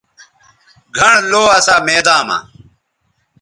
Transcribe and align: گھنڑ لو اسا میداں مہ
گھنڑ 0.95 1.19
لو 1.31 1.41
اسا 1.57 1.75
میداں 1.85 2.21
مہ 2.27 2.37